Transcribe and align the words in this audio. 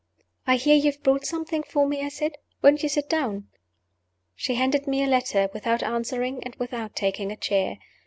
"I 0.47 0.55
hear 0.55 0.73
you 0.75 0.85
have 0.91 1.03
brought 1.03 1.27
something 1.27 1.61
for 1.61 1.87
me?" 1.87 2.01
I 2.03 2.09
said. 2.09 2.39
"Won't 2.63 2.81
you 2.81 2.89
sit 2.89 3.07
down?" 3.07 3.49
She 4.33 4.55
handed 4.55 4.87
me 4.87 5.03
a 5.03 5.07
letter 5.07 5.47
without 5.53 5.83
answering 5.83 6.43
and 6.43 6.55
without 6.55 6.95
taking 6.95 7.31
a 7.31 7.37
chair. 7.37 7.77